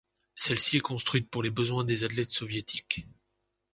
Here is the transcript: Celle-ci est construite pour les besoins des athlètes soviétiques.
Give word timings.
Celle-ci 0.35 0.77
est 0.77 0.79
construite 0.79 1.29
pour 1.29 1.43
les 1.43 1.51
besoins 1.51 1.83
des 1.83 2.03
athlètes 2.03 2.31
soviétiques. 2.31 3.05